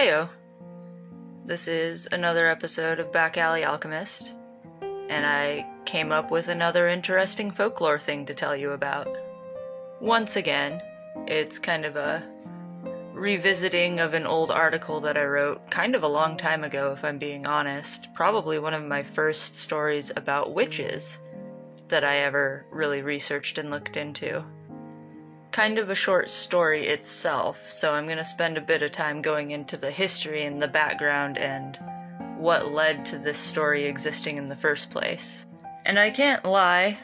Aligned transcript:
Heyo. 0.00 0.30
This 1.44 1.68
is 1.68 2.08
another 2.10 2.48
episode 2.48 3.00
of 3.00 3.12
Back 3.12 3.36
Alley 3.36 3.66
Alchemist, 3.66 4.34
and 5.10 5.26
I 5.26 5.66
came 5.84 6.10
up 6.10 6.30
with 6.30 6.48
another 6.48 6.88
interesting 6.88 7.50
folklore 7.50 7.98
thing 7.98 8.24
to 8.24 8.32
tell 8.32 8.56
you 8.56 8.70
about. 8.70 9.08
Once 10.00 10.36
again, 10.36 10.80
it's 11.26 11.58
kind 11.58 11.84
of 11.84 11.96
a 11.96 12.22
revisiting 13.12 14.00
of 14.00 14.14
an 14.14 14.24
old 14.24 14.50
article 14.50 15.00
that 15.00 15.18
I 15.18 15.24
wrote 15.24 15.70
kind 15.70 15.94
of 15.94 16.02
a 16.02 16.08
long 16.08 16.38
time 16.38 16.64
ago, 16.64 16.94
if 16.94 17.04
I'm 17.04 17.18
being 17.18 17.44
honest. 17.44 18.14
Probably 18.14 18.58
one 18.58 18.72
of 18.72 18.82
my 18.82 19.02
first 19.02 19.54
stories 19.54 20.10
about 20.16 20.54
witches 20.54 21.20
that 21.88 22.04
I 22.04 22.20
ever 22.20 22.64
really 22.70 23.02
researched 23.02 23.58
and 23.58 23.70
looked 23.70 23.98
into 23.98 24.46
kind 25.52 25.78
of 25.78 25.90
a 25.90 25.94
short 25.94 26.30
story 26.30 26.86
itself, 26.86 27.68
so 27.68 27.92
I'm 27.92 28.06
going 28.06 28.18
to 28.18 28.24
spend 28.24 28.56
a 28.56 28.62
bit 28.62 28.82
of 28.82 28.92
time 28.92 29.22
going 29.22 29.50
into 29.50 29.76
the 29.76 29.90
history 29.90 30.44
and 30.44 30.60
the 30.60 30.68
background 30.68 31.38
and 31.38 31.78
what 32.36 32.72
led 32.72 33.04
to 33.06 33.18
this 33.18 33.38
story 33.38 33.84
existing 33.84 34.36
in 34.36 34.46
the 34.46 34.56
first 34.56 34.90
place. 34.90 35.46
And 35.84 35.98
I 35.98 36.10
can't 36.10 36.44
lie, 36.44 36.98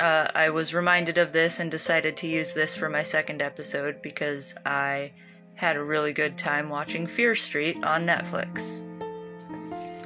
uh, 0.00 0.28
I 0.34 0.50
was 0.50 0.74
reminded 0.74 1.18
of 1.18 1.32
this 1.32 1.60
and 1.60 1.70
decided 1.70 2.16
to 2.18 2.26
use 2.26 2.52
this 2.52 2.76
for 2.76 2.88
my 2.88 3.02
second 3.02 3.40
episode 3.40 4.02
because 4.02 4.54
I 4.66 5.12
had 5.54 5.76
a 5.76 5.84
really 5.84 6.12
good 6.12 6.36
time 6.36 6.68
watching 6.68 7.06
Fear 7.06 7.34
Street 7.34 7.82
on 7.84 8.06
Netflix. 8.06 8.80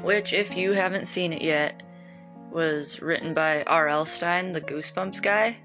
Which, 0.02 0.32
if 0.32 0.56
you 0.56 0.72
haven't 0.72 1.06
seen 1.06 1.32
it 1.32 1.42
yet, 1.42 1.82
was 2.50 3.00
written 3.02 3.34
by 3.34 3.62
R.L. 3.64 4.04
Stine, 4.04 4.52
the 4.52 4.60
Goosebumps 4.60 5.22
guy. 5.22 5.56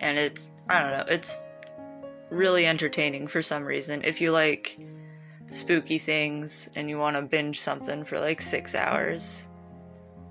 And 0.00 0.18
it's, 0.18 0.50
I 0.68 0.80
don't 0.80 0.92
know, 0.92 1.04
it's 1.08 1.44
really 2.30 2.66
entertaining 2.66 3.26
for 3.26 3.42
some 3.42 3.64
reason. 3.64 4.02
If 4.04 4.20
you 4.20 4.32
like 4.32 4.78
spooky 5.46 5.98
things 5.98 6.70
and 6.76 6.88
you 6.88 6.98
want 6.98 7.16
to 7.16 7.22
binge 7.22 7.60
something 7.60 8.04
for 8.04 8.20
like 8.20 8.40
six 8.40 8.74
hours 8.74 9.48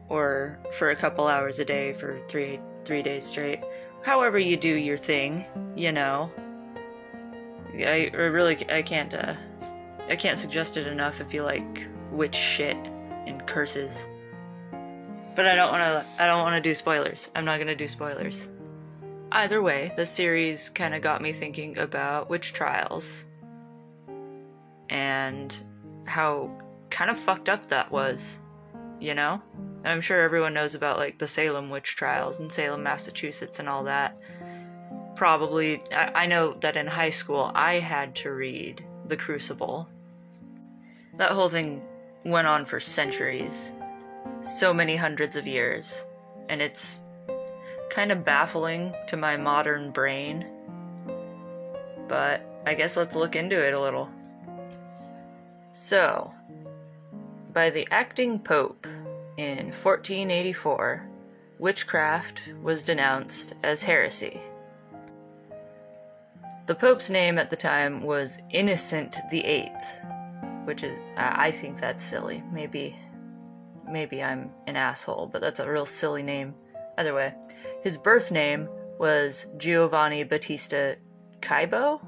or 0.08 0.60
for 0.78 0.90
a 0.90 0.96
couple 0.96 1.28
hours 1.28 1.60
a 1.60 1.66
day 1.66 1.94
for 1.94 2.18
three 2.28 2.60
three 2.86 3.04
days 3.04 3.26
straight, 3.26 3.60
however 4.04 4.40
you 4.40 4.58
do 4.58 4.74
your 4.74 4.98
thing, 4.98 5.46
you 5.76 5.92
know. 5.92 6.32
I 7.74 8.10
really 8.14 8.58
I 8.72 8.82
can't 8.82 9.14
uh, 9.14 9.36
I 10.10 10.16
can't 10.16 10.40
suggest 10.40 10.78
it 10.78 10.88
enough 10.88 11.22
if 11.22 11.34
you 11.34 11.44
like 11.44 11.88
witch 12.12 12.36
shit 12.36 12.78
and 13.28 13.46
curses. 13.46 14.08
But 15.36 15.46
I 15.46 15.56
don't 15.56 15.72
want 15.72 15.84
to 15.84 16.24
I 16.24 16.26
don't 16.26 16.42
want 16.42 16.56
to 16.56 16.62
do 16.62 16.74
spoilers. 16.74 17.30
I'm 17.36 17.46
not 17.46 17.58
going 17.58 17.68
to 17.68 17.76
do 17.76 17.88
spoilers. 17.88 18.50
Either 19.32 19.62
way, 19.62 19.94
the 19.96 20.06
series 20.06 20.70
kind 20.70 20.96
of 20.96 21.02
got 21.02 21.22
me 21.22 21.32
thinking 21.32 21.78
about 21.78 22.30
witch 22.30 22.52
trials 22.52 23.26
and 24.90 25.56
how 26.06 26.52
kind 26.90 27.12
of 27.12 27.18
fucked 27.18 27.48
up 27.48 27.68
that 27.70 27.92
was, 27.92 28.40
you 29.00 29.14
know? 29.14 29.42
And 29.56 29.88
I'm 29.88 30.02
sure 30.02 30.22
everyone 30.22 30.56
knows 30.56 30.74
about 30.74 30.98
like 30.98 31.20
the 31.20 31.28
Salem 31.28 31.70
witch 31.70 31.96
trials 31.96 32.40
in 32.40 32.50
Salem, 32.50 32.82
Massachusetts, 32.82 33.60
and 33.60 33.70
all 33.70 33.84
that. 33.84 34.20
Probably, 35.16 35.84
I, 35.94 36.24
I 36.24 36.26
know 36.26 36.54
that 36.62 36.76
in 36.76 36.88
high 36.88 37.12
school 37.12 37.52
I 37.54 37.76
had 37.76 38.16
to 38.16 38.32
read 38.32 38.84
The 39.06 39.18
Crucible. 39.18 39.88
That 41.18 41.32
whole 41.32 41.50
thing 41.50 41.84
went 42.26 42.48
on 42.48 42.66
for 42.66 42.80
centuries, 42.80 43.74
so 44.42 44.74
many 44.74 44.96
hundreds 44.96 45.36
of 45.36 45.46
years, 45.46 46.06
and 46.50 46.62
it's 46.62 47.04
kind 48.00 48.14
of 48.14 48.24
baffling 48.24 48.96
to 49.08 49.18
my 49.18 49.36
modern 49.36 49.92
brain. 49.92 50.46
But 52.08 52.42
I 52.66 52.74
guess 52.74 52.96
let's 52.96 53.14
look 53.14 53.36
into 53.36 53.62
it 53.62 53.74
a 53.74 53.82
little. 53.82 54.10
So, 55.74 56.34
by 57.52 57.72
the 57.72 57.86
acting 57.92 58.40
pope 58.40 58.88
in 59.36 59.66
1484, 59.66 61.10
witchcraft 61.60 62.54
was 62.64 62.86
denounced 62.86 63.56
as 63.64 63.84
heresy. 63.84 64.40
The 66.68 66.76
pope's 66.76 67.10
name 67.10 67.38
at 67.38 67.50
the 67.50 67.58
time 67.58 68.00
was 68.02 68.38
Innocent 68.52 69.18
Eighth, 69.34 70.00
which 70.64 70.84
is 70.84 70.98
I 71.18 71.52
think 71.52 71.82
that's 71.82 72.02
silly. 72.02 72.42
Maybe 72.54 72.96
maybe 73.92 74.24
I'm 74.24 74.52
an 74.68 74.78
asshole, 74.78 75.28
but 75.28 75.42
that's 75.42 75.60
a 75.60 75.70
real 75.70 75.86
silly 75.86 76.24
name. 76.24 76.56
Either 76.98 77.14
way, 77.14 77.34
his 77.84 77.98
birth 77.98 78.32
name 78.32 78.68
was 78.98 79.48
Giovanni 79.58 80.24
Battista 80.24 80.98
Caibo? 81.42 82.06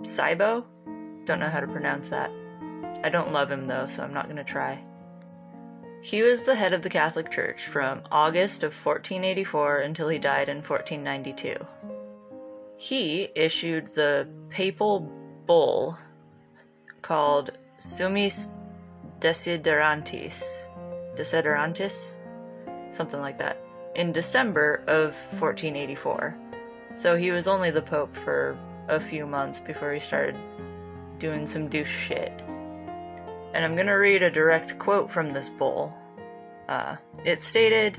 Cybo? 0.00 0.66
Don't 1.24 1.38
know 1.38 1.48
how 1.48 1.60
to 1.60 1.68
pronounce 1.68 2.08
that. 2.08 2.30
I 3.04 3.10
don't 3.10 3.32
love 3.32 3.50
him 3.50 3.66
though, 3.66 3.86
so 3.86 4.02
I'm 4.02 4.14
not 4.14 4.24
going 4.24 4.36
to 4.36 4.44
try. 4.44 4.82
He 6.02 6.22
was 6.22 6.44
the 6.44 6.54
head 6.54 6.72
of 6.72 6.82
the 6.82 6.90
Catholic 6.90 7.30
Church 7.30 7.66
from 7.66 8.02
August 8.10 8.64
of 8.64 8.72
1484 8.74 9.80
until 9.82 10.08
he 10.08 10.18
died 10.18 10.48
in 10.48 10.56
1492. 10.56 11.54
He 12.76 13.28
issued 13.36 13.88
the 13.88 14.28
papal 14.48 15.00
bull 15.46 15.98
called 17.02 17.50
Summis 17.78 18.48
Desiderantis. 19.20 20.68
Desiderantis? 21.14 22.18
Something 22.90 23.20
like 23.20 23.38
that 23.38 23.64
in 23.94 24.12
December 24.12 24.82
of 24.86 25.14
1484. 25.14 26.36
So 26.94 27.16
he 27.16 27.30
was 27.30 27.48
only 27.48 27.70
the 27.70 27.82
Pope 27.82 28.14
for 28.14 28.56
a 28.88 29.00
few 29.00 29.26
months 29.26 29.60
before 29.60 29.92
he 29.92 30.00
started 30.00 30.36
doing 31.18 31.46
some 31.46 31.68
douche 31.68 32.08
shit. 32.08 32.32
And 33.54 33.64
I'm 33.64 33.76
gonna 33.76 33.98
read 33.98 34.22
a 34.22 34.30
direct 34.30 34.78
quote 34.78 35.10
from 35.10 35.30
this 35.30 35.50
bull. 35.50 35.96
Uh, 36.68 36.96
it 37.24 37.40
stated, 37.42 37.98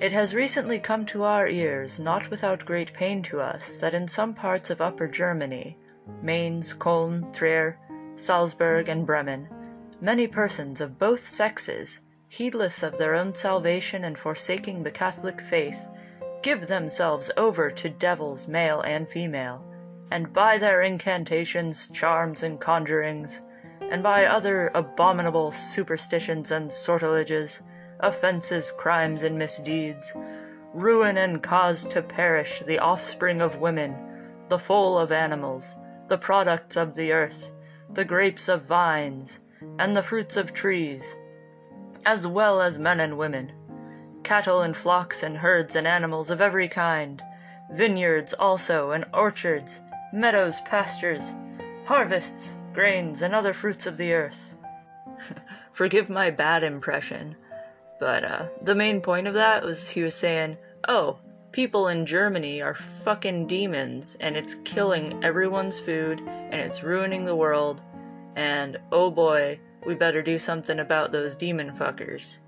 It 0.00 0.12
has 0.12 0.34
recently 0.34 0.78
come 0.78 1.06
to 1.06 1.24
our 1.24 1.48
ears, 1.48 1.98
not 1.98 2.30
without 2.30 2.66
great 2.66 2.92
pain 2.92 3.22
to 3.24 3.40
us, 3.40 3.76
that 3.78 3.94
in 3.94 4.08
some 4.08 4.34
parts 4.34 4.70
of 4.70 4.80
Upper 4.80 5.08
Germany, 5.08 5.78
Mainz, 6.20 6.74
Cologne, 6.74 7.32
Trier, 7.32 7.78
Salzburg, 8.14 8.88
and 8.88 9.06
Bremen, 9.06 9.48
many 10.00 10.26
persons 10.28 10.80
of 10.80 10.98
both 10.98 11.20
sexes 11.20 12.00
heedless 12.32 12.82
of 12.82 12.96
their 12.96 13.14
own 13.14 13.34
salvation 13.34 14.04
and 14.04 14.16
forsaking 14.16 14.82
the 14.82 14.90
Catholic 14.90 15.38
faith, 15.38 15.86
give 16.42 16.66
themselves 16.66 17.30
over 17.36 17.70
to 17.70 17.90
devils 17.90 18.48
male 18.48 18.80
and 18.80 19.06
female, 19.06 19.62
and 20.10 20.32
by 20.32 20.56
their 20.56 20.80
incantations, 20.80 21.90
charms, 21.90 22.42
and 22.42 22.58
conjurings, 22.58 23.42
and 23.90 24.02
by 24.02 24.24
other 24.24 24.68
abominable 24.68 25.52
superstitions 25.52 26.50
and 26.50 26.70
sortileges, 26.70 27.60
offences, 28.00 28.72
crimes, 28.78 29.24
and 29.24 29.38
misdeeds, 29.38 30.16
ruin 30.72 31.18
and 31.18 31.42
cause 31.42 31.84
to 31.84 32.00
perish 32.00 32.60
the 32.60 32.78
offspring 32.78 33.42
of 33.42 33.60
women, 33.60 33.94
the 34.48 34.58
foal 34.58 34.98
of 34.98 35.12
animals, 35.12 35.76
the 36.08 36.16
products 36.16 36.78
of 36.78 36.94
the 36.94 37.12
earth, 37.12 37.52
the 37.90 38.06
grapes 38.06 38.48
of 38.48 38.62
vines, 38.62 39.40
and 39.78 39.94
the 39.94 40.02
fruits 40.02 40.38
of 40.38 40.54
trees, 40.54 41.14
as 42.04 42.26
well 42.26 42.60
as 42.60 42.78
men 42.78 43.00
and 43.00 43.16
women, 43.16 43.52
cattle 44.22 44.62
and 44.62 44.76
flocks 44.76 45.22
and 45.22 45.36
herds 45.36 45.76
and 45.76 45.86
animals 45.86 46.30
of 46.30 46.40
every 46.40 46.68
kind, 46.68 47.22
vineyards 47.72 48.34
also 48.34 48.90
and 48.92 49.04
orchards, 49.12 49.80
meadows, 50.12 50.60
pastures, 50.62 51.34
harvests, 51.86 52.56
grains, 52.72 53.22
and 53.22 53.34
other 53.34 53.52
fruits 53.52 53.86
of 53.86 53.96
the 53.96 54.12
earth. 54.12 54.56
Forgive 55.72 56.08
my 56.10 56.30
bad 56.30 56.62
impression, 56.62 57.36
but 57.98 58.24
uh, 58.24 58.46
the 58.62 58.74
main 58.74 59.00
point 59.00 59.26
of 59.26 59.34
that 59.34 59.62
was 59.62 59.90
he 59.90 60.02
was 60.02 60.14
saying, 60.14 60.56
oh, 60.88 61.18
people 61.52 61.88
in 61.88 62.06
Germany 62.06 62.62
are 62.62 62.74
fucking 62.74 63.46
demons, 63.46 64.16
and 64.20 64.36
it's 64.36 64.56
killing 64.64 65.22
everyone's 65.22 65.78
food, 65.78 66.20
and 66.20 66.54
it's 66.54 66.82
ruining 66.82 67.24
the 67.24 67.36
world, 67.36 67.82
and 68.34 68.78
oh 68.90 69.10
boy, 69.10 69.60
we 69.84 69.94
better 69.94 70.22
do 70.22 70.38
something 70.38 70.78
about 70.78 71.12
those 71.12 71.36
demon 71.36 71.70
fuckers. 71.70 72.40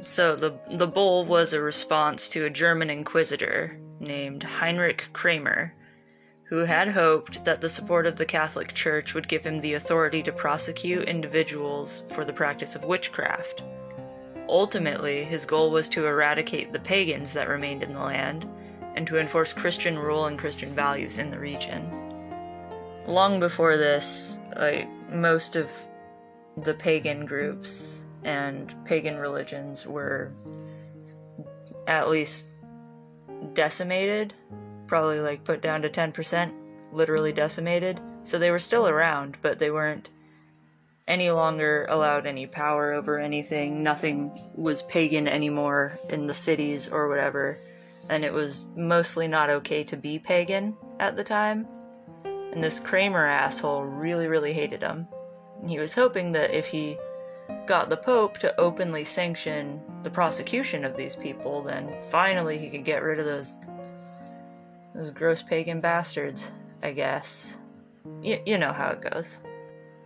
So 0.00 0.34
the 0.36 0.54
the 0.70 0.86
bull 0.86 1.24
was 1.24 1.52
a 1.52 1.60
response 1.60 2.28
to 2.30 2.44
a 2.44 2.50
German 2.50 2.90
inquisitor 2.90 3.78
named 4.00 4.42
Heinrich 4.42 5.08
Kramer, 5.12 5.74
who 6.44 6.58
had 6.58 6.88
hoped 6.88 7.44
that 7.44 7.60
the 7.60 7.68
support 7.68 8.06
of 8.06 8.16
the 8.16 8.26
Catholic 8.26 8.74
Church 8.74 9.14
would 9.14 9.28
give 9.28 9.46
him 9.46 9.60
the 9.60 9.74
authority 9.74 10.22
to 10.24 10.32
prosecute 10.32 11.08
individuals 11.08 12.02
for 12.08 12.24
the 12.24 12.32
practice 12.32 12.74
of 12.74 12.84
witchcraft. 12.84 13.62
Ultimately, 14.48 15.24
his 15.24 15.46
goal 15.46 15.70
was 15.70 15.88
to 15.90 16.06
eradicate 16.06 16.72
the 16.72 16.80
pagans 16.80 17.32
that 17.32 17.48
remained 17.48 17.82
in 17.82 17.92
the 17.92 18.00
land 18.00 18.48
and 18.96 19.06
to 19.06 19.18
enforce 19.18 19.52
Christian 19.52 19.98
rule 19.98 20.26
and 20.26 20.38
Christian 20.38 20.70
values 20.70 21.18
in 21.18 21.30
the 21.30 21.38
region. 21.38 22.01
Long 23.06 23.40
before 23.40 23.76
this, 23.76 24.38
like 24.56 24.88
most 25.10 25.56
of 25.56 25.70
the 26.56 26.74
pagan 26.74 27.26
groups 27.26 28.04
and 28.24 28.74
pagan 28.84 29.16
religions 29.16 29.86
were 29.86 30.32
at 31.88 32.08
least 32.08 32.48
decimated, 33.54 34.34
probably 34.86 35.20
like 35.20 35.44
put 35.44 35.62
down 35.62 35.82
to 35.82 35.88
10%, 35.88 36.52
literally 36.92 37.32
decimated 37.32 38.00
So 38.22 38.38
they 38.38 38.50
were 38.50 38.58
still 38.60 38.86
around, 38.86 39.36
but 39.42 39.58
they 39.58 39.70
weren't 39.70 40.08
any 41.08 41.30
longer 41.30 41.86
allowed 41.88 42.26
any 42.26 42.46
power 42.46 42.92
over 42.92 43.18
anything. 43.18 43.82
Nothing 43.82 44.30
was 44.54 44.82
pagan 44.82 45.26
anymore 45.26 45.98
in 46.08 46.28
the 46.28 46.34
cities 46.34 46.88
or 46.88 47.08
whatever. 47.08 47.56
And 48.08 48.24
it 48.24 48.32
was 48.32 48.66
mostly 48.76 49.26
not 49.26 49.50
okay 49.50 49.82
to 49.84 49.96
be 49.96 50.20
pagan 50.20 50.76
at 51.00 51.16
the 51.16 51.24
time. 51.24 51.66
And 52.52 52.62
this 52.62 52.80
Kramer 52.80 53.26
asshole 53.26 53.84
really, 53.84 54.28
really 54.28 54.52
hated 54.52 54.82
him. 54.82 55.08
He 55.66 55.78
was 55.78 55.94
hoping 55.94 56.32
that 56.32 56.50
if 56.50 56.66
he 56.66 56.98
got 57.66 57.88
the 57.88 57.96
Pope 57.96 58.38
to 58.38 58.60
openly 58.60 59.04
sanction 59.04 59.80
the 60.02 60.10
prosecution 60.10 60.84
of 60.84 60.96
these 60.96 61.16
people, 61.16 61.62
then 61.62 61.94
finally 62.10 62.58
he 62.58 62.68
could 62.68 62.84
get 62.84 63.02
rid 63.02 63.18
of 63.18 63.24
those 63.24 63.58
those 64.94 65.10
gross 65.10 65.42
pagan 65.42 65.80
bastards, 65.80 66.52
I 66.82 66.92
guess. 66.92 67.58
Y- 68.04 68.42
you 68.44 68.58
know 68.58 68.72
how 68.72 68.90
it 68.90 69.10
goes. 69.10 69.40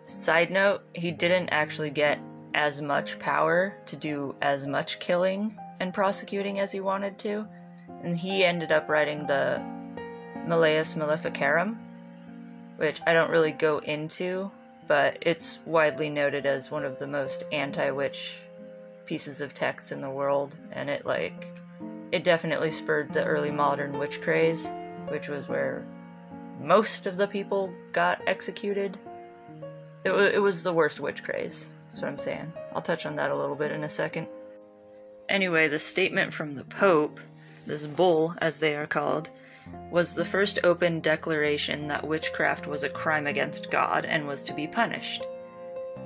Side 0.04 0.52
note, 0.52 0.84
he 0.94 1.10
didn't 1.10 1.48
actually 1.48 1.90
get 1.90 2.20
as 2.54 2.80
much 2.80 3.18
power 3.18 3.76
to 3.86 3.96
do 3.96 4.36
as 4.40 4.64
much 4.64 5.00
killing 5.00 5.58
and 5.80 5.92
prosecuting 5.92 6.60
as 6.60 6.70
he 6.70 6.80
wanted 6.80 7.18
to, 7.18 7.48
and 8.02 8.16
he 8.16 8.44
ended 8.44 8.70
up 8.70 8.88
writing 8.88 9.26
the 9.26 9.60
Malleus 10.46 10.94
Maleficarum, 10.94 11.78
which 12.76 13.00
I 13.06 13.12
don't 13.12 13.30
really 13.30 13.52
go 13.52 13.78
into, 13.78 14.50
but 14.86 15.18
it's 15.22 15.60
widely 15.64 16.10
noted 16.10 16.46
as 16.46 16.70
one 16.70 16.84
of 16.84 16.98
the 16.98 17.06
most 17.06 17.44
anti-witch 17.52 18.40
pieces 19.04 19.40
of 19.40 19.54
text 19.54 19.92
in 19.92 20.00
the 20.00 20.10
world, 20.10 20.56
and 20.72 20.90
it 20.90 21.06
like 21.06 21.48
it 22.12 22.24
definitely 22.24 22.70
spurred 22.70 23.12
the 23.12 23.24
early 23.24 23.50
modern 23.50 23.98
witch 23.98 24.20
craze, 24.22 24.72
which 25.08 25.28
was 25.28 25.48
where 25.48 25.86
most 26.60 27.06
of 27.06 27.16
the 27.16 27.26
people 27.26 27.72
got 27.92 28.20
executed 28.26 28.98
it, 30.06 30.10
w- 30.10 30.30
it 30.32 30.38
was 30.38 30.62
the 30.62 30.72
worst 30.72 31.00
witch 31.00 31.24
craze. 31.24 31.74
That's 31.82 32.00
what 32.00 32.06
I'm 32.06 32.18
saying. 32.18 32.52
I'll 32.72 32.80
touch 32.80 33.06
on 33.06 33.16
that 33.16 33.32
a 33.32 33.36
little 33.36 33.56
bit 33.56 33.72
in 33.72 33.82
a 33.82 33.88
second. 33.88 34.28
Anyway, 35.28 35.66
the 35.66 35.80
statement 35.80 36.32
from 36.32 36.54
the 36.54 36.62
Pope, 36.62 37.18
this 37.66 37.88
bull, 37.88 38.32
as 38.38 38.60
they 38.60 38.76
are 38.76 38.86
called, 38.86 39.30
was 39.90 40.12
the 40.12 40.24
first 40.24 40.58
open 40.64 41.00
declaration 41.00 41.88
that 41.88 42.06
witchcraft 42.06 42.66
was 42.66 42.82
a 42.82 42.88
crime 42.88 43.26
against 43.26 43.70
God 43.70 44.04
and 44.04 44.26
was 44.26 44.42
to 44.44 44.54
be 44.54 44.66
punished. 44.66 45.26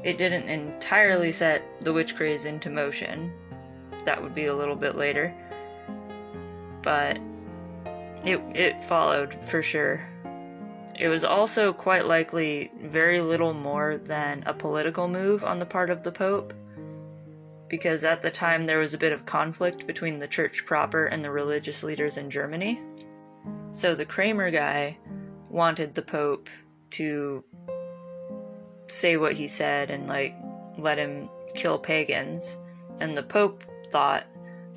It 0.02 0.18
didn't 0.18 0.48
entirely 0.48 1.32
set 1.32 1.62
the 1.80 1.92
witch 1.92 2.16
craze 2.16 2.44
into 2.44 2.70
motion. 2.70 3.32
That 4.04 4.22
would 4.22 4.34
be 4.34 4.46
a 4.46 4.54
little 4.54 4.76
bit 4.76 4.96
later. 4.96 5.34
But 6.82 7.18
it 8.24 8.40
it 8.54 8.84
followed 8.84 9.34
for 9.44 9.62
sure. 9.62 10.06
It 10.98 11.08
was 11.08 11.24
also 11.24 11.72
quite 11.72 12.06
likely 12.06 12.70
very 12.78 13.20
little 13.20 13.54
more 13.54 13.96
than 13.96 14.42
a 14.46 14.52
political 14.52 15.08
move 15.08 15.44
on 15.44 15.58
the 15.58 15.66
part 15.66 15.88
of 15.88 16.02
the 16.02 16.12
Pope, 16.12 16.52
because 17.68 18.04
at 18.04 18.20
the 18.20 18.30
time 18.30 18.64
there 18.64 18.78
was 18.78 18.92
a 18.92 18.98
bit 18.98 19.12
of 19.12 19.24
conflict 19.24 19.86
between 19.86 20.18
the 20.18 20.28
church 20.28 20.66
proper 20.66 21.06
and 21.06 21.24
the 21.24 21.30
religious 21.30 21.82
leaders 21.82 22.18
in 22.18 22.28
Germany. 22.28 22.78
So 23.72 23.94
the 23.94 24.04
Kramer 24.04 24.50
guy 24.50 24.98
wanted 25.48 25.94
the 25.94 26.02
Pope 26.02 26.48
to 26.90 27.44
say 28.86 29.16
what 29.16 29.34
he 29.34 29.48
said 29.48 29.90
and, 29.90 30.08
like, 30.08 30.34
let 30.76 30.98
him 30.98 31.28
kill 31.54 31.78
pagans. 31.78 32.56
And 32.98 33.16
the 33.16 33.22
Pope 33.22 33.64
thought, 33.90 34.26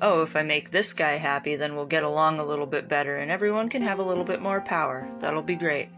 oh, 0.00 0.22
if 0.22 0.36
I 0.36 0.42
make 0.42 0.70
this 0.70 0.92
guy 0.92 1.12
happy, 1.12 1.56
then 1.56 1.74
we'll 1.74 1.86
get 1.86 2.04
along 2.04 2.38
a 2.38 2.44
little 2.44 2.66
bit 2.66 2.88
better 2.88 3.16
and 3.16 3.30
everyone 3.30 3.68
can 3.68 3.82
have 3.82 3.98
a 3.98 4.04
little 4.04 4.24
bit 4.24 4.40
more 4.40 4.60
power. 4.60 5.08
That'll 5.20 5.42
be 5.42 5.56
great. 5.56 5.88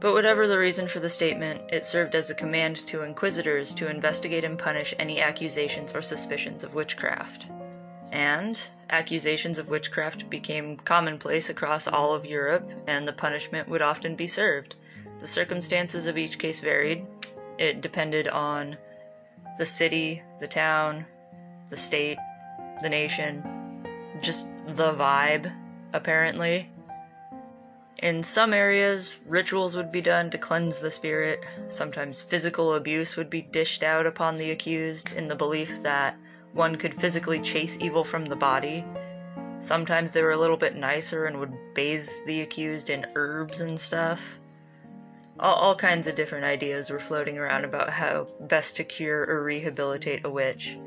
But 0.00 0.14
whatever 0.14 0.46
the 0.46 0.58
reason 0.58 0.88
for 0.88 0.98
the 1.00 1.10
statement, 1.10 1.60
it 1.70 1.84
served 1.84 2.14
as 2.14 2.30
a 2.30 2.34
command 2.34 2.78
to 2.86 3.02
inquisitors 3.02 3.74
to 3.74 3.90
investigate 3.90 4.44
and 4.44 4.58
punish 4.58 4.94
any 4.98 5.20
accusations 5.20 5.94
or 5.94 6.00
suspicions 6.00 6.64
of 6.64 6.74
witchcraft. 6.74 7.46
And 8.12 8.60
accusations 8.90 9.58
of 9.58 9.68
witchcraft 9.68 10.28
became 10.28 10.76
commonplace 10.76 11.48
across 11.48 11.86
all 11.86 12.14
of 12.14 12.26
Europe, 12.26 12.70
and 12.86 13.06
the 13.06 13.12
punishment 13.12 13.68
would 13.68 13.82
often 13.82 14.16
be 14.16 14.26
served. 14.26 14.74
The 15.20 15.28
circumstances 15.28 16.06
of 16.06 16.18
each 16.18 16.38
case 16.38 16.60
varied. 16.60 17.06
It 17.58 17.80
depended 17.80 18.26
on 18.26 18.76
the 19.58 19.66
city, 19.66 20.22
the 20.40 20.48
town, 20.48 21.06
the 21.68 21.76
state, 21.76 22.18
the 22.82 22.88
nation, 22.88 23.44
just 24.22 24.48
the 24.66 24.92
vibe, 24.92 25.54
apparently. 25.92 26.70
In 27.98 28.22
some 28.22 28.54
areas, 28.54 29.18
rituals 29.26 29.76
would 29.76 29.92
be 29.92 30.00
done 30.00 30.30
to 30.30 30.38
cleanse 30.38 30.78
the 30.78 30.90
spirit. 30.90 31.44
Sometimes 31.68 32.22
physical 32.22 32.72
abuse 32.74 33.16
would 33.16 33.28
be 33.28 33.42
dished 33.42 33.82
out 33.82 34.06
upon 34.06 34.38
the 34.38 34.50
accused 34.50 35.14
in 35.14 35.28
the 35.28 35.34
belief 35.34 35.82
that 35.82 36.16
one 36.52 36.76
could 36.76 37.00
physically 37.00 37.40
chase 37.40 37.78
evil 37.80 38.04
from 38.04 38.24
the 38.24 38.36
body. 38.36 38.84
Sometimes 39.58 40.10
they 40.10 40.22
were 40.22 40.32
a 40.32 40.38
little 40.38 40.56
bit 40.56 40.74
nicer 40.74 41.26
and 41.26 41.38
would 41.38 41.74
bathe 41.74 42.08
the 42.26 42.40
accused 42.40 42.90
in 42.90 43.06
herbs 43.14 43.60
and 43.60 43.78
stuff. 43.78 44.40
All, 45.38 45.54
all 45.54 45.74
kinds 45.74 46.06
of 46.06 46.14
different 46.14 46.44
ideas 46.44 46.90
were 46.90 46.98
floating 46.98 47.38
around 47.38 47.64
about 47.64 47.90
how 47.90 48.26
best 48.40 48.76
to 48.76 48.84
cure 48.84 49.24
or 49.26 49.44
rehabilitate 49.44 50.24
a 50.24 50.30
witch. 50.30 50.78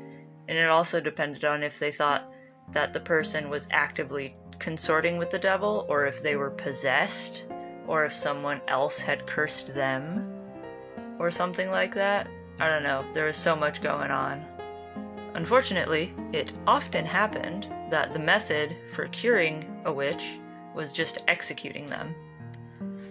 And 0.48 0.58
it 0.58 0.68
also 0.68 1.00
depended 1.00 1.44
on 1.44 1.62
if 1.62 1.78
they 1.78 1.90
thought 1.90 2.32
that 2.72 2.92
the 2.92 3.00
person 3.00 3.48
was 3.48 3.68
actively 3.70 4.36
consorting 4.58 5.18
with 5.18 5.30
the 5.30 5.38
devil, 5.38 5.86
or 5.88 6.06
if 6.06 6.22
they 6.22 6.36
were 6.36 6.50
possessed, 6.50 7.46
or 7.86 8.04
if 8.04 8.14
someone 8.14 8.60
else 8.68 9.00
had 9.00 9.26
cursed 9.26 9.74
them, 9.74 10.32
or 11.18 11.30
something 11.30 11.70
like 11.70 11.94
that. 11.94 12.28
I 12.60 12.68
don't 12.68 12.82
know, 12.82 13.04
there 13.12 13.26
was 13.26 13.36
so 13.36 13.56
much 13.56 13.82
going 13.82 14.10
on. 14.10 14.44
Unfortunately, 15.34 16.14
it 16.32 16.52
often 16.66 17.04
happened 17.04 17.68
that 17.90 18.12
the 18.12 18.18
method 18.18 18.76
for 18.92 19.08
curing 19.08 19.82
a 19.84 19.92
witch 19.92 20.38
was 20.74 20.92
just 20.92 21.24
executing 21.26 21.88
them. 21.88 22.14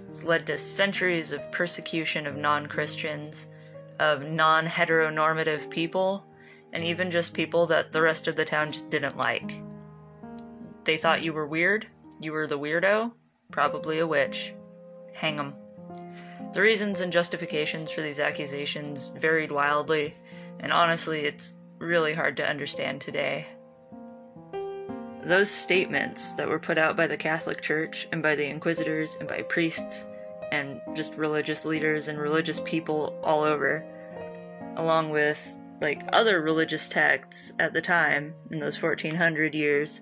It's 0.09 0.23
led 0.23 0.47
to 0.47 0.57
centuries 0.57 1.33
of 1.33 1.51
persecution 1.51 2.25
of 2.25 2.37
non 2.37 2.67
Christians, 2.67 3.47
of 3.99 4.23
non 4.23 4.65
heteronormative 4.65 5.69
people, 5.69 6.25
and 6.71 6.83
even 6.83 7.11
just 7.11 7.33
people 7.33 7.65
that 7.67 7.91
the 7.91 8.01
rest 8.01 8.27
of 8.27 8.35
the 8.35 8.45
town 8.45 8.71
just 8.71 8.89
didn't 8.89 9.17
like. 9.17 9.61
They 10.85 10.97
thought 10.97 11.23
you 11.23 11.33
were 11.33 11.47
weird. 11.47 11.87
You 12.21 12.31
were 12.31 12.47
the 12.47 12.59
weirdo. 12.59 13.13
Probably 13.51 13.99
a 13.99 14.07
witch. 14.07 14.53
Hang 15.13 15.39
'em. 15.39 15.53
The 16.53 16.61
reasons 16.61 17.01
and 17.01 17.11
justifications 17.11 17.91
for 17.91 18.01
these 18.01 18.19
accusations 18.19 19.09
varied 19.09 19.51
wildly, 19.51 20.13
and 20.59 20.71
honestly, 20.71 21.21
it's 21.21 21.55
really 21.83 22.13
hard 22.13 22.37
to 22.37 22.49
understand 22.49 23.01
today. 23.01 23.47
Those 25.23 25.49
statements 25.49 26.33
that 26.33 26.47
were 26.47 26.59
put 26.59 26.77
out 26.77 26.97
by 26.97 27.07
the 27.07 27.17
Catholic 27.17 27.61
Church 27.61 28.07
and 28.11 28.21
by 28.21 28.35
the 28.35 28.45
inquisitors 28.45 29.15
and 29.15 29.27
by 29.27 29.41
priests 29.43 30.05
and 30.51 30.81
just 30.95 31.17
religious 31.17 31.65
leaders 31.65 32.07
and 32.07 32.17
religious 32.17 32.59
people 32.61 33.19
all 33.23 33.43
over, 33.43 33.85
along 34.75 35.09
with 35.09 35.57
like 35.81 36.01
other 36.13 36.41
religious 36.41 36.89
texts 36.89 37.53
at 37.59 37.73
the 37.73 37.81
time 37.81 38.33
in 38.51 38.59
those 38.59 38.81
1400 38.81 39.55
years, 39.55 40.01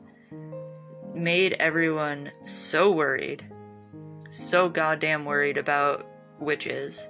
made 1.13 1.53
everyone 1.53 2.31
so 2.45 2.91
worried, 2.91 3.45
so 4.29 4.69
goddamn 4.69 5.25
worried 5.25 5.57
about 5.57 6.07
witches 6.39 7.09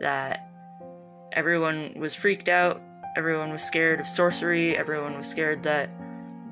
that 0.00 0.48
everyone 1.32 1.94
was 1.96 2.14
freaked 2.14 2.48
out, 2.48 2.80
everyone 3.16 3.50
was 3.50 3.62
scared 3.62 4.00
of 4.00 4.06
sorcery, 4.06 4.76
everyone 4.76 5.16
was 5.16 5.28
scared 5.28 5.62
that 5.62 5.90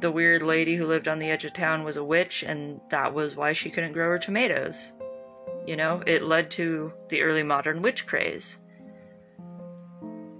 the 0.00 0.10
weird 0.10 0.42
lady 0.42 0.76
who 0.76 0.86
lived 0.86 1.08
on 1.08 1.18
the 1.18 1.30
edge 1.30 1.44
of 1.44 1.52
town 1.52 1.84
was 1.84 1.96
a 1.96 2.04
witch 2.04 2.42
and 2.42 2.80
that 2.90 3.12
was 3.12 3.36
why 3.36 3.52
she 3.52 3.70
couldn't 3.70 3.92
grow 3.92 4.08
her 4.08 4.18
tomatoes. 4.18 4.92
You 5.66 5.76
know, 5.76 6.02
it 6.06 6.22
led 6.22 6.50
to 6.52 6.92
the 7.08 7.22
early 7.22 7.42
modern 7.42 7.82
witch 7.82 8.06
craze. 8.06 8.58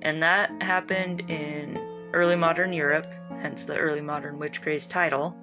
And 0.02 0.22
that 0.22 0.62
happened 0.62 1.28
in 1.28 1.78
early 2.14 2.36
modern 2.36 2.72
Europe, 2.72 3.06
hence 3.30 3.64
the 3.64 3.76
early 3.76 4.00
modern 4.00 4.38
witch 4.38 4.62
craze 4.62 4.86
title 4.86 5.36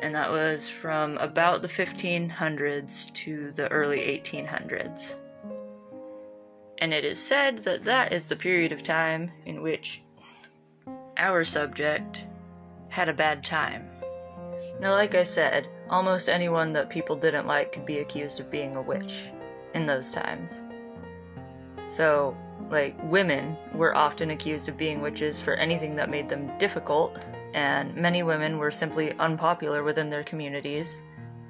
and 0.00 0.14
that 0.14 0.30
was 0.30 0.68
from 0.68 1.16
about 1.18 1.62
the 1.62 1.68
1500s 1.68 3.12
to 3.14 3.52
the 3.52 3.68
early 3.68 3.98
1800s. 3.98 5.16
And 6.78 6.94
it 6.94 7.04
is 7.04 7.20
said 7.20 7.58
that 7.58 7.84
that 7.84 8.12
is 8.12 8.26
the 8.26 8.36
period 8.36 8.70
of 8.70 8.84
time 8.84 9.32
in 9.44 9.62
which 9.62 10.02
our 11.18 11.44
subject 11.44 12.26
had 12.88 13.08
a 13.08 13.14
bad 13.14 13.44
time. 13.44 13.88
Now, 14.80 14.92
like 14.92 15.14
I 15.14 15.22
said, 15.22 15.68
almost 15.90 16.28
anyone 16.28 16.72
that 16.72 16.90
people 16.90 17.16
didn't 17.16 17.46
like 17.46 17.72
could 17.72 17.86
be 17.86 17.98
accused 17.98 18.40
of 18.40 18.50
being 18.50 18.76
a 18.76 18.82
witch 18.82 19.30
in 19.74 19.86
those 19.86 20.10
times. 20.10 20.62
So, 21.86 22.36
like, 22.70 22.96
women 23.04 23.56
were 23.72 23.96
often 23.96 24.30
accused 24.30 24.68
of 24.68 24.76
being 24.76 25.00
witches 25.00 25.40
for 25.40 25.54
anything 25.54 25.94
that 25.96 26.10
made 26.10 26.28
them 26.28 26.56
difficult 26.58 27.18
and 27.54 27.94
many 27.94 28.22
women 28.22 28.58
were 28.58 28.70
simply 28.70 29.12
unpopular 29.18 29.82
within 29.82 30.08
their 30.08 30.24
communities 30.24 31.02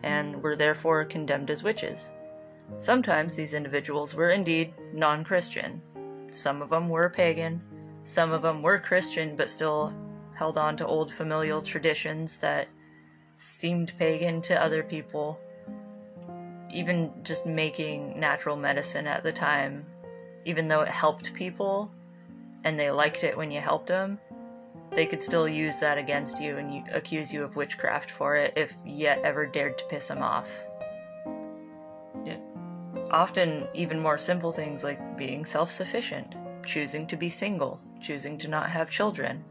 and 0.03 0.41
were 0.43 0.57
therefore 0.57 1.05
condemned 1.05 1.51
as 1.51 1.63
witches. 1.63 2.13
Sometimes 2.77 3.35
these 3.35 3.55
individuals 3.55 4.15
were 4.15 4.31
indeed 4.31 4.75
non 4.93 5.25
Christian. 5.25 5.83
Some 6.31 6.63
of 6.63 6.71
them 6.71 6.89
were 6.89 7.11
pagan, 7.11 7.63
some 8.09 8.33
of 8.33 8.41
them 8.41 8.63
were 8.63 8.79
Christian 8.79 9.37
but 9.37 9.51
still 9.51 9.95
held 10.35 10.57
on 10.57 10.79
to 10.79 10.87
old 10.87 11.13
familial 11.13 11.61
traditions 11.61 12.39
that 12.39 12.67
seemed 13.37 13.93
pagan 13.99 14.41
to 14.41 14.59
other 14.59 14.83
people. 14.83 15.39
Even 16.73 17.13
just 17.23 17.45
making 17.45 18.19
natural 18.19 18.57
medicine 18.57 19.07
at 19.07 19.23
the 19.23 19.33
time, 19.33 19.85
even 20.47 20.69
though 20.69 20.81
it 20.81 20.89
helped 20.89 21.35
people 21.35 21.93
and 22.65 22.81
they 22.81 22.91
liked 22.91 23.25
it 23.25 23.37
when 23.37 23.51
you 23.51 23.61
helped 23.61 23.89
them, 23.89 24.19
they 24.93 25.05
could 25.05 25.23
still 25.23 25.47
use 25.47 25.79
that 25.81 25.99
against 25.99 26.41
you 26.41 26.57
and 26.57 26.71
you, 26.71 26.83
accuse 26.95 27.31
you 27.31 27.45
of 27.45 27.57
witchcraft 27.57 28.11
for 28.11 28.37
it 28.37 28.55
if 28.57 28.75
yet 28.87 29.21
ever 29.23 29.45
dared 29.45 29.77
to 29.77 29.85
piss 29.85 30.09
them 30.09 30.23
off. 30.23 30.67
Yeah. 32.25 32.39
Often, 33.11 33.69
even 33.75 34.01
more 34.01 34.17
simple 34.17 34.51
things 34.51 34.83
like 34.83 35.19
being 35.19 35.45
self 35.45 35.71
sufficient, 35.71 36.35
choosing 36.65 37.07
to 37.09 37.17
be 37.19 37.29
single, 37.29 37.83
choosing 38.01 38.39
to 38.39 38.49
not 38.49 38.71
have 38.71 38.91
children, 38.91 39.45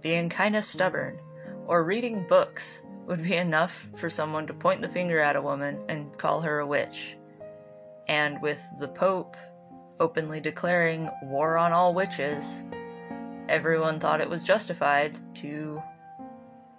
being 0.00 0.28
kinda 0.28 0.62
stubborn, 0.62 1.20
or 1.66 1.84
reading 1.84 2.26
books 2.26 2.82
would 3.06 3.22
be 3.22 3.36
enough 3.36 3.88
for 3.96 4.08
someone 4.08 4.46
to 4.46 4.54
point 4.54 4.80
the 4.80 4.88
finger 4.88 5.20
at 5.20 5.36
a 5.36 5.42
woman 5.42 5.84
and 5.88 6.16
call 6.16 6.40
her 6.40 6.60
a 6.60 6.66
witch. 6.66 7.16
And 8.08 8.40
with 8.40 8.64
the 8.78 8.88
Pope 8.88 9.36
openly 9.98 10.40
declaring 10.40 11.10
war 11.22 11.56
on 11.58 11.72
all 11.72 11.92
witches, 11.94 12.64
everyone 13.48 14.00
thought 14.00 14.20
it 14.20 14.28
was 14.28 14.44
justified 14.44 15.14
to 15.34 15.82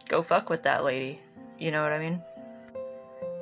go 0.08 0.22
fuck 0.22 0.50
with 0.50 0.64
that 0.64 0.84
lady. 0.84 1.22
You 1.60 1.72
know 1.72 1.84
what 1.84 1.94
I 1.94 2.00
mean? 2.00 2.24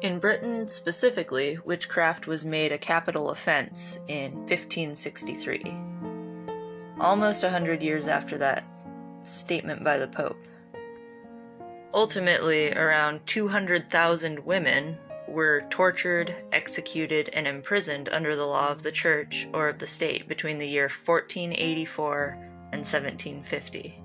In 0.01 0.19
Britain 0.19 0.65
specifically, 0.65 1.57
witchcraft 1.65 2.25
was 2.25 2.45
made 2.45 2.71
a 2.71 2.77
capital 2.77 3.31
offense 3.31 3.99
in 4.07 4.31
1563, 4.47 5.75
almost 6.99 7.43
a 7.43 7.49
hundred 7.49 7.81
years 7.81 8.07
after 8.07 8.37
that 8.37 8.63
statement 9.23 9.83
by 9.83 9.97
the 9.97 10.07
Pope. 10.07 10.37
Ultimately, 11.93 12.73
around 12.73 13.25
200,000 13.25 14.45
women 14.45 14.97
were 15.27 15.65
tortured, 15.69 16.33
executed, 16.51 17.29
and 17.33 17.47
imprisoned 17.47 18.09
under 18.09 18.35
the 18.35 18.45
law 18.45 18.69
of 18.69 18.83
the 18.83 18.91
Church 18.91 19.47
or 19.53 19.69
of 19.69 19.79
the 19.79 19.87
state 19.87 20.27
between 20.27 20.57
the 20.57 20.67
year 20.67 20.89
1484 20.89 22.37
and 22.71 22.81
1750. 22.81 24.03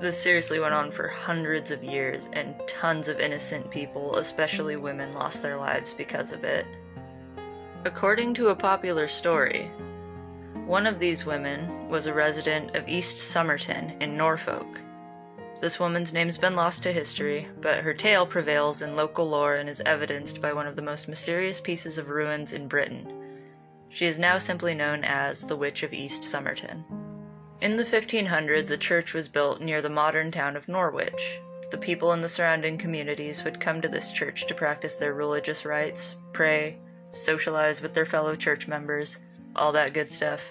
This 0.00 0.20
seriously 0.20 0.58
went 0.58 0.74
on 0.74 0.90
for 0.90 1.06
hundreds 1.06 1.70
of 1.70 1.84
years, 1.84 2.28
and 2.32 2.56
tons 2.66 3.08
of 3.08 3.20
innocent 3.20 3.70
people, 3.70 4.16
especially 4.16 4.76
women, 4.76 5.14
lost 5.14 5.42
their 5.42 5.56
lives 5.56 5.94
because 5.94 6.32
of 6.32 6.42
it. 6.42 6.66
According 7.84 8.34
to 8.34 8.48
a 8.48 8.56
popular 8.56 9.06
story, 9.06 9.70
one 10.66 10.86
of 10.86 10.98
these 10.98 11.26
women 11.26 11.90
was 11.90 12.06
a 12.06 12.14
resident 12.14 12.74
of 12.74 12.88
East 12.88 13.18
Somerton 13.18 13.94
in 14.00 14.16
Norfolk. 14.16 14.80
This 15.60 15.78
woman's 15.78 16.14
name's 16.14 16.38
been 16.38 16.56
lost 16.56 16.82
to 16.82 16.92
history, 16.92 17.46
but 17.60 17.84
her 17.84 17.92
tale 17.92 18.24
prevails 18.24 18.80
in 18.80 18.96
local 18.96 19.28
lore 19.28 19.56
and 19.56 19.68
is 19.68 19.82
evidenced 19.84 20.40
by 20.40 20.54
one 20.54 20.66
of 20.66 20.74
the 20.74 20.82
most 20.82 21.06
mysterious 21.06 21.60
pieces 21.60 21.98
of 21.98 22.08
ruins 22.08 22.54
in 22.54 22.66
Britain. 22.66 23.06
She 23.90 24.06
is 24.06 24.18
now 24.18 24.38
simply 24.38 24.74
known 24.74 25.04
as 25.04 25.46
the 25.46 25.56
Witch 25.56 25.82
of 25.82 25.92
East 25.92 26.24
Somerton. 26.24 26.82
In 27.60 27.76
the 27.76 27.84
1500s, 27.84 28.70
a 28.70 28.78
church 28.78 29.12
was 29.12 29.28
built 29.28 29.60
near 29.60 29.82
the 29.82 29.90
modern 29.90 30.30
town 30.30 30.56
of 30.56 30.66
Norwich. 30.66 31.40
The 31.70 31.78
people 31.78 32.12
in 32.14 32.22
the 32.22 32.28
surrounding 32.28 32.78
communities 32.78 33.44
would 33.44 33.60
come 33.60 33.82
to 33.82 33.88
this 33.88 34.12
church 34.12 34.46
to 34.46 34.54
practice 34.54 34.94
their 34.94 35.12
religious 35.12 35.66
rites, 35.66 36.16
pray, 36.32 36.78
socialize 37.10 37.82
with 37.82 37.92
their 37.92 38.06
fellow 38.06 38.34
church 38.34 38.66
members, 38.66 39.18
all 39.56 39.72
that 39.72 39.92
good 39.92 40.12
stuff. 40.12 40.50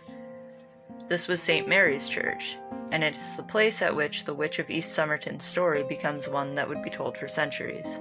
This 1.07 1.27
was 1.27 1.41
St. 1.41 1.67
Mary's 1.67 2.07
Church, 2.07 2.57
and 2.91 3.03
it 3.03 3.15
is 3.15 3.37
the 3.37 3.43
place 3.43 3.81
at 3.81 3.95
which 3.95 4.23
the 4.23 4.33
Witch 4.33 4.59
of 4.59 4.69
East 4.69 4.93
Somerton's 4.93 5.43
story 5.43 5.83
becomes 5.83 6.29
one 6.29 6.55
that 6.55 6.67
would 6.67 6.81
be 6.81 6.89
told 6.89 7.17
for 7.17 7.27
centuries. 7.27 7.99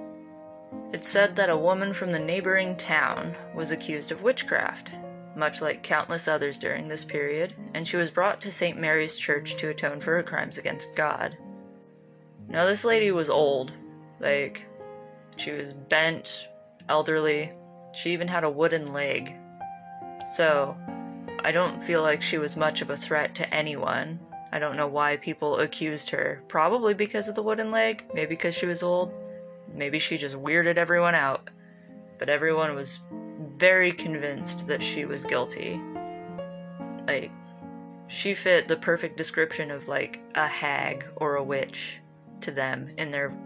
It's 0.92 1.08
said 1.08 1.34
that 1.36 1.50
a 1.50 1.56
woman 1.56 1.92
from 1.94 2.12
the 2.12 2.18
neighboring 2.18 2.76
town 2.76 3.34
was 3.54 3.72
accused 3.72 4.12
of 4.12 4.22
witchcraft, 4.22 4.92
much 5.34 5.60
like 5.60 5.82
countless 5.82 6.28
others 6.28 6.58
during 6.58 6.86
this 6.86 7.04
period, 7.04 7.54
and 7.74 7.88
she 7.88 7.96
was 7.96 8.10
brought 8.10 8.40
to 8.42 8.52
St. 8.52 8.78
Mary's 8.78 9.16
Church 9.16 9.56
to 9.56 9.70
atone 9.70 10.00
for 10.00 10.14
her 10.14 10.22
crimes 10.22 10.58
against 10.58 10.94
God. 10.94 11.36
Now, 12.48 12.66
this 12.66 12.84
lady 12.84 13.10
was 13.10 13.30
old. 13.30 13.72
Like, 14.20 14.66
she 15.38 15.50
was 15.52 15.72
bent, 15.72 16.48
elderly. 16.88 17.52
She 17.94 18.12
even 18.12 18.28
had 18.28 18.44
a 18.44 18.50
wooden 18.50 18.92
leg. 18.92 19.34
So, 20.34 20.76
I 21.44 21.50
don't 21.50 21.82
feel 21.82 22.02
like 22.02 22.22
she 22.22 22.38
was 22.38 22.56
much 22.56 22.82
of 22.82 22.90
a 22.90 22.96
threat 22.96 23.34
to 23.34 23.52
anyone. 23.52 24.20
I 24.52 24.60
don't 24.60 24.76
know 24.76 24.86
why 24.86 25.16
people 25.16 25.58
accused 25.58 26.08
her. 26.10 26.40
Probably 26.46 26.94
because 26.94 27.26
of 27.26 27.34
the 27.34 27.42
wooden 27.42 27.72
leg, 27.72 28.04
maybe 28.14 28.28
because 28.28 28.54
she 28.54 28.66
was 28.66 28.84
old. 28.84 29.12
Maybe 29.74 29.98
she 29.98 30.16
just 30.16 30.36
weirded 30.36 30.76
everyone 30.76 31.16
out. 31.16 31.50
But 32.18 32.28
everyone 32.28 32.76
was 32.76 33.00
very 33.56 33.90
convinced 33.90 34.68
that 34.68 34.84
she 34.84 35.04
was 35.04 35.24
guilty. 35.24 35.80
Like, 37.08 37.32
she 38.06 38.34
fit 38.34 38.68
the 38.68 38.76
perfect 38.76 39.16
description 39.16 39.72
of 39.72 39.88
like 39.88 40.22
a 40.36 40.46
hag 40.46 41.04
or 41.16 41.36
a 41.36 41.42
witch 41.42 42.00
to 42.42 42.52
them 42.52 42.88
in 42.98 43.10
their 43.10 43.36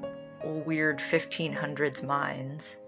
weird 0.45 0.99
1500s 0.99 2.03
minds. 2.03 2.79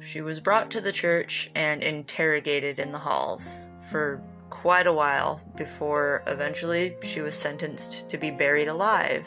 She 0.00 0.22
was 0.22 0.40
brought 0.40 0.70
to 0.70 0.80
the 0.80 0.92
church 0.92 1.50
and 1.54 1.82
interrogated 1.82 2.78
in 2.78 2.90
the 2.90 2.98
halls 2.98 3.70
for 3.90 4.20
quite 4.50 4.86
a 4.86 4.92
while 4.92 5.40
before 5.56 6.22
eventually 6.26 6.96
she 7.02 7.20
was 7.20 7.34
sentenced 7.34 8.08
to 8.08 8.18
be 8.18 8.30
buried 8.30 8.68
alive. 8.68 9.26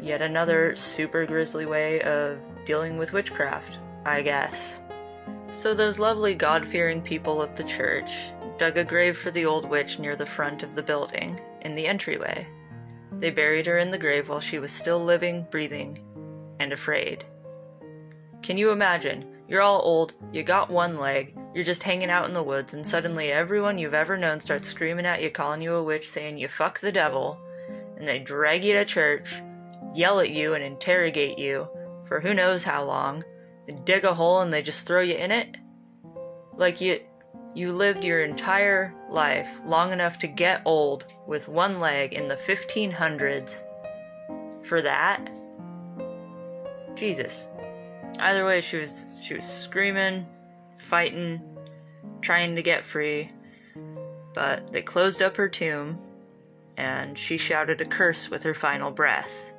Yet 0.00 0.22
another 0.22 0.76
super 0.76 1.26
grisly 1.26 1.66
way 1.66 2.02
of 2.02 2.38
dealing 2.64 2.98
with 2.98 3.12
witchcraft, 3.12 3.78
I 4.04 4.22
guess. 4.22 4.82
So 5.50 5.74
those 5.74 5.98
lovely 5.98 6.34
God-fearing 6.34 7.02
people 7.02 7.40
of 7.40 7.54
the 7.54 7.64
church 7.64 8.30
dug 8.58 8.76
a 8.76 8.84
grave 8.84 9.16
for 9.16 9.30
the 9.30 9.46
old 9.46 9.68
witch 9.68 9.98
near 9.98 10.16
the 10.16 10.26
front 10.26 10.62
of 10.62 10.74
the 10.74 10.82
building, 10.82 11.40
in 11.62 11.74
the 11.74 11.86
entryway. 11.86 12.46
They 13.12 13.30
buried 13.30 13.66
her 13.66 13.78
in 13.78 13.90
the 13.90 13.98
grave 13.98 14.28
while 14.28 14.40
she 14.40 14.58
was 14.58 14.72
still 14.72 15.02
living, 15.02 15.46
breathing, 15.50 16.00
and 16.60 16.72
afraid. 16.72 17.24
Can 18.42 18.58
you 18.58 18.70
imagine? 18.70 19.33
You're 19.48 19.62
all 19.62 19.82
old, 19.82 20.14
you 20.32 20.42
got 20.42 20.70
one 20.70 20.96
leg, 20.96 21.36
you're 21.54 21.64
just 21.64 21.82
hanging 21.82 22.10
out 22.10 22.26
in 22.26 22.32
the 22.32 22.42
woods, 22.42 22.72
and 22.72 22.86
suddenly 22.86 23.30
everyone 23.30 23.78
you've 23.78 23.94
ever 23.94 24.16
known 24.16 24.40
starts 24.40 24.68
screaming 24.68 25.06
at 25.06 25.22
you, 25.22 25.30
calling 25.30 25.60
you 25.60 25.74
a 25.74 25.82
witch, 25.82 26.08
saying 26.08 26.38
you 26.38 26.48
fuck 26.48 26.80
the 26.80 26.92
devil, 26.92 27.38
and 27.96 28.08
they 28.08 28.18
drag 28.18 28.64
you 28.64 28.72
to 28.74 28.84
church, 28.84 29.34
yell 29.94 30.20
at 30.20 30.30
you, 30.30 30.54
and 30.54 30.64
interrogate 30.64 31.38
you 31.38 31.68
for 32.04 32.20
who 32.20 32.34
knows 32.34 32.64
how 32.64 32.84
long, 32.84 33.24
they 33.66 33.72
dig 33.84 34.04
a 34.04 34.14
hole 34.14 34.40
and 34.40 34.52
they 34.52 34.62
just 34.62 34.86
throw 34.86 35.00
you 35.00 35.14
in 35.14 35.30
it? 35.30 35.56
Like 36.54 36.80
you 36.80 37.00
you 37.54 37.72
lived 37.72 38.04
your 38.04 38.20
entire 38.20 38.94
life 39.08 39.60
long 39.64 39.92
enough 39.92 40.18
to 40.18 40.26
get 40.26 40.62
old 40.64 41.06
with 41.26 41.48
one 41.48 41.78
leg 41.78 42.12
in 42.12 42.26
the 42.26 42.34
1500s 42.34 43.62
for 44.64 44.82
that? 44.82 45.28
Jesus. 46.96 47.48
Either 48.18 48.44
way, 48.44 48.60
she 48.60 48.78
was 48.78 49.04
she 49.22 49.34
was 49.34 49.44
screaming, 49.44 50.26
fighting, 50.78 51.40
trying 52.20 52.56
to 52.56 52.62
get 52.62 52.84
free, 52.84 53.30
but 54.34 54.72
they 54.72 54.82
closed 54.82 55.22
up 55.22 55.36
her 55.36 55.48
tomb 55.48 55.98
and 56.76 57.16
she 57.16 57.36
shouted 57.36 57.80
a 57.80 57.84
curse 57.84 58.30
with 58.30 58.42
her 58.42 58.54
final 58.54 58.90
breath. 58.90 59.50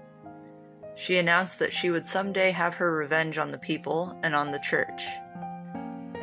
She 0.95 1.17
announced 1.17 1.59
that 1.59 1.74
she 1.74 1.89
would 1.89 2.07
someday 2.07 2.51
have 2.51 2.75
her 2.75 2.91
revenge 2.91 3.38
on 3.38 3.51
the 3.51 3.57
people 3.57 4.17
and 4.24 4.35
on 4.35 4.51
the 4.51 4.59
church. 4.59 5.05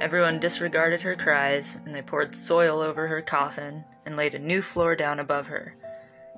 Everyone 0.00 0.40
disregarded 0.40 1.02
her 1.02 1.14
cries, 1.14 1.78
and 1.84 1.94
they 1.94 2.02
poured 2.02 2.34
soil 2.34 2.80
over 2.80 3.06
her 3.06 3.22
coffin 3.22 3.84
and 4.04 4.16
laid 4.16 4.34
a 4.34 4.38
new 4.38 4.60
floor 4.60 4.96
down 4.96 5.20
above 5.20 5.46
her. 5.46 5.74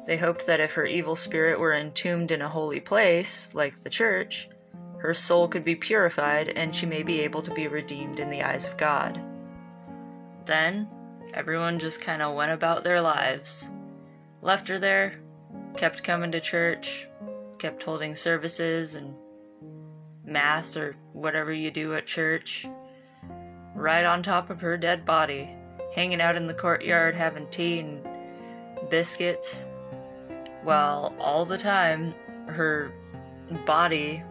They 0.06 0.16
hoped 0.16 0.46
that 0.46 0.60
if 0.60 0.74
her 0.74 0.84
evil 0.84 1.16
spirit 1.16 1.58
were 1.58 1.72
entombed 1.72 2.30
in 2.30 2.42
a 2.42 2.48
holy 2.48 2.80
place, 2.80 3.54
like 3.54 3.76
the 3.82 3.90
church, 3.90 4.48
her 5.04 5.12
soul 5.12 5.46
could 5.46 5.66
be 5.66 5.76
purified 5.76 6.49
and 6.56 6.75
she 6.75 6.87
may 6.87 7.02
be 7.02 7.20
able 7.20 7.42
to 7.42 7.52
be 7.52 7.68
redeemed 7.68 8.18
in 8.18 8.30
the 8.30 8.42
eyes 8.42 8.66
of 8.66 8.78
God. 8.78 9.23
Then, 10.46 10.88
everyone 11.34 11.78
just 11.78 12.00
kind 12.00 12.23
of 12.23 12.34
went 12.34 12.52
about 12.52 12.84
their 12.84 13.02
lives. 13.02 13.68
Left 14.40 14.66
her 14.68 14.78
there, 14.78 15.20
kept 15.76 16.02
coming 16.02 16.32
to 16.32 16.40
church, 16.40 17.06
kept 17.58 17.82
holding 17.82 18.14
services 18.14 18.94
and 18.94 19.14
mass 20.25 20.75
or 20.75 20.96
whatever 21.12 21.52
you 21.52 21.70
do 21.70 21.94
at 21.94 22.06
church 22.06 22.66
right 23.75 24.06
on 24.06 24.23
top 24.23 24.49
of 24.49 24.62
her 24.62 24.78
dead 24.78 25.04
body, 25.04 25.54
hanging 25.94 26.23
out 26.23 26.34
in 26.34 26.46
the 26.46 26.54
courtyard 26.54 27.14
having 27.14 27.46
tea 27.50 27.80
and 27.80 28.00
biscuits, 28.88 29.68
while 30.62 31.14
all 31.20 31.44
the 31.44 31.58
time 31.58 32.14
her 32.46 32.90
body 33.66 34.23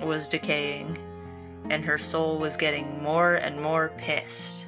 was 0.00 0.28
decaying 0.28 0.98
and 1.70 1.84
her 1.84 1.98
soul 1.98 2.38
was 2.38 2.56
getting 2.56 3.02
more 3.02 3.34
and 3.34 3.60
more 3.60 3.92
pissed. 3.98 4.66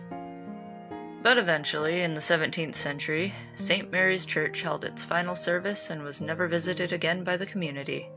But 1.23 1.39
eventually, 1.39 2.03
in 2.03 2.15
the 2.15 2.21
17th 2.21 2.75
century, 2.75 3.35
St. 3.55 3.91
Mary's 3.91 4.25
Church 4.25 4.63
held 4.63 4.85
its 4.85 5.05
final 5.05 5.35
service 5.35 5.91
and 5.91 6.03
was 6.03 6.21
never 6.21 6.49
visited 6.49 6.93
again 6.93 7.25
by 7.25 7.37
the 7.37 7.47
community. 7.47 8.09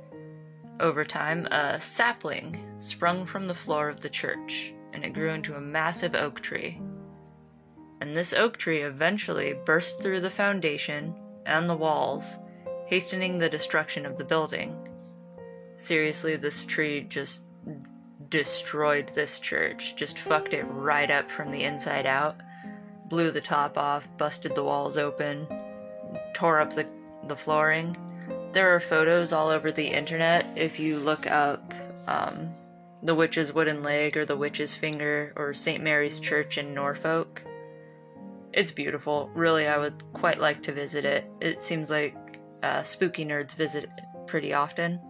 Over 0.79 1.03
time, 1.03 1.47
a 1.47 1.79
sapling 1.81 2.57
sprung 2.79 3.25
from 3.25 3.47
the 3.47 3.55
floor 3.55 3.89
of 3.89 4.01
the 4.01 4.09
church, 4.09 4.73
and 4.93 5.03
it 5.03 5.13
grew 5.13 5.31
into 5.31 5.55
a 5.55 5.61
massive 5.61 6.15
oak 6.15 6.41
tree. 6.41 6.79
And 7.99 8.15
this 8.15 8.33
oak 8.33 8.57
tree 8.57 8.81
eventually 8.81 9.53
burst 9.65 10.01
through 10.01 10.21
the 10.21 10.29
foundation 10.29 11.15
and 11.45 11.69
the 11.69 11.75
walls, 11.75 12.37
hastening 12.87 13.37
the 13.37 13.49
destruction 13.49 14.05
of 14.05 14.17
the 14.17 14.25
building. 14.25 14.90
Seriously, 15.81 16.35
this 16.35 16.67
tree 16.67 17.01
just 17.01 17.47
destroyed 18.29 19.07
this 19.15 19.39
church, 19.39 19.95
just 19.95 20.19
fucked 20.19 20.53
it 20.53 20.61
right 20.65 21.09
up 21.09 21.31
from 21.31 21.49
the 21.49 21.63
inside 21.63 22.05
out, 22.05 22.39
blew 23.09 23.31
the 23.31 23.41
top 23.41 23.79
off, 23.79 24.07
busted 24.15 24.53
the 24.53 24.63
walls 24.63 24.95
open, 24.95 25.47
tore 26.35 26.59
up 26.59 26.71
the, 26.71 26.87
the 27.27 27.35
flooring. 27.35 27.97
There 28.51 28.75
are 28.75 28.79
photos 28.79 29.33
all 29.33 29.47
over 29.47 29.71
the 29.71 29.87
internet 29.87 30.45
if 30.55 30.79
you 30.79 30.99
look 30.99 31.25
up 31.25 31.73
um, 32.05 32.51
the 33.01 33.15
Witch's 33.15 33.51
Wooden 33.51 33.81
Leg 33.81 34.15
or 34.17 34.25
the 34.25 34.37
Witch's 34.37 34.75
Finger 34.75 35.33
or 35.35 35.51
St. 35.51 35.83
Mary's 35.83 36.19
Church 36.19 36.59
in 36.59 36.75
Norfolk. 36.75 37.41
It's 38.53 38.71
beautiful. 38.71 39.31
Really, 39.33 39.65
I 39.65 39.79
would 39.79 40.03
quite 40.13 40.39
like 40.39 40.61
to 40.61 40.73
visit 40.73 41.05
it. 41.05 41.25
It 41.41 41.63
seems 41.63 41.89
like 41.89 42.15
uh, 42.61 42.83
spooky 42.83 43.25
nerds 43.25 43.55
visit 43.55 43.85
it 43.85 43.89
pretty 44.27 44.53
often. 44.53 45.01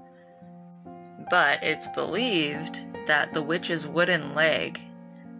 But 1.31 1.63
it's 1.63 1.88
believed 1.88 2.81
that 3.07 3.31
the 3.31 3.41
witch's 3.41 3.88
wooden 3.88 4.35
leg, 4.35 4.81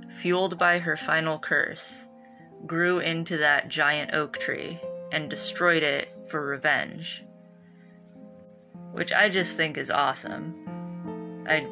fueled 0.10 0.58
by 0.58 0.80
her 0.80 0.96
final 0.96 1.38
curse, 1.38 2.08
grew 2.66 3.00
into 3.00 3.36
that 3.40 3.68
giant 3.68 4.14
oak 4.14 4.38
tree 4.38 4.80
and 5.12 5.30
destroyed 5.30 5.84
it 5.84 6.10
for 6.30 6.46
revenge. 6.46 7.26
Which 8.94 9.12
I 9.12 9.28
just 9.28 9.58
think 9.58 9.78
is 9.78 9.92
awesome. 9.92 11.44
I 11.46 11.68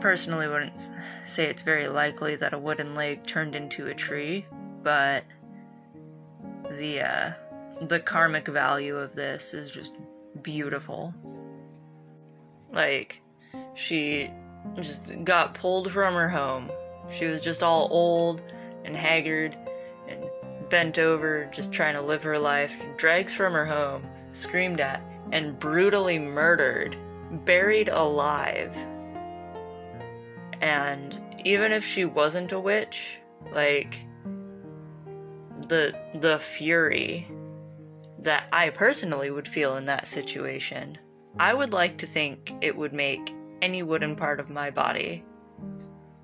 personally 0.00 0.48
wouldn't 0.48 0.80
say 1.22 1.50
it's 1.50 1.60
very 1.60 1.86
likely 1.86 2.36
that 2.36 2.54
a 2.54 2.58
wooden 2.58 2.94
leg 2.94 3.26
turned 3.26 3.54
into 3.54 3.88
a 3.88 3.94
tree, 3.94 4.46
but 4.82 5.24
the 6.70 7.02
uh, 7.02 7.32
the 7.88 8.00
karmic 8.00 8.48
value 8.48 8.96
of 8.96 9.14
this 9.14 9.52
is 9.52 9.70
just 9.70 9.96
beautiful. 10.42 11.14
Like 12.72 13.20
she 13.74 14.30
just 14.80 15.12
got 15.24 15.54
pulled 15.54 15.90
from 15.90 16.14
her 16.14 16.28
home. 16.28 16.70
She 17.10 17.26
was 17.26 17.42
just 17.42 17.62
all 17.62 17.88
old 17.90 18.42
and 18.84 18.96
haggard 18.96 19.56
and 20.08 20.24
bent 20.68 20.98
over, 20.98 21.48
just 21.52 21.72
trying 21.72 21.94
to 21.94 22.00
live 22.00 22.22
her 22.22 22.38
life. 22.38 22.86
Drags 22.96 23.34
from 23.34 23.52
her 23.52 23.66
home, 23.66 24.06
screamed 24.32 24.80
at, 24.80 25.02
and 25.32 25.58
brutally 25.58 26.18
murdered, 26.18 26.96
buried 27.44 27.88
alive. 27.88 28.76
And 30.60 31.20
even 31.44 31.72
if 31.72 31.84
she 31.84 32.04
wasn't 32.04 32.52
a 32.52 32.60
witch, 32.60 33.18
like 33.52 34.04
the 35.68 35.94
the 36.14 36.38
fury 36.38 37.26
that 38.18 38.46
I 38.52 38.70
personally 38.70 39.30
would 39.30 39.48
feel 39.48 39.76
in 39.76 39.86
that 39.86 40.06
situation, 40.06 40.98
I 41.38 41.54
would 41.54 41.72
like 41.72 41.98
to 41.98 42.06
think 42.06 42.52
it 42.60 42.76
would 42.76 42.92
make 42.92 43.34
any 43.62 43.82
wooden 43.82 44.16
part 44.16 44.40
of 44.40 44.50
my 44.50 44.70
body 44.70 45.24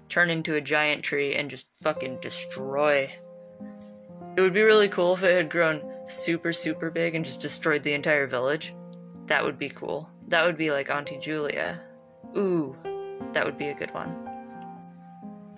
turn 0.08 0.30
into 0.30 0.54
a 0.54 0.60
giant 0.60 1.02
tree 1.02 1.34
and 1.34 1.50
just 1.50 1.76
fucking 1.82 2.18
destroy. 2.20 3.10
It 4.36 4.40
would 4.40 4.54
be 4.54 4.62
really 4.62 4.88
cool 4.88 5.14
if 5.14 5.22
it 5.22 5.36
had 5.36 5.50
grown 5.50 5.82
super, 6.06 6.52
super 6.52 6.90
big 6.90 7.14
and 7.14 7.24
just 7.24 7.40
destroyed 7.40 7.82
the 7.82 7.94
entire 7.94 8.26
village. 8.26 8.74
That 9.26 9.44
would 9.44 9.58
be 9.58 9.68
cool. 9.68 10.08
That 10.28 10.44
would 10.44 10.56
be 10.56 10.70
like 10.70 10.90
Auntie 10.90 11.18
Julia. 11.18 11.82
Ooh, 12.36 12.76
that 13.32 13.44
would 13.44 13.58
be 13.58 13.68
a 13.68 13.74
good 13.74 13.92
one. 13.92 14.14